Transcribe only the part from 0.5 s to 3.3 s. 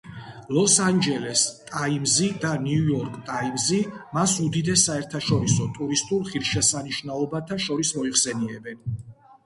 ლოს-ანჯელეს ტაიმზი და ნიუ-იორკ